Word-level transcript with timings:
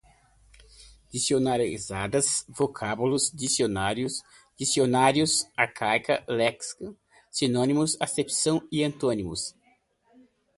dicionarizadas, 1.11 2.43
vocabulário, 2.49 3.21
dicionário, 3.35 4.07
dicionários, 4.57 5.45
arcaicas, 5.55 6.23
léxica, 6.27 6.91
sinônimos, 7.29 7.95
acepções, 8.01 8.63
antônimos 8.83 9.55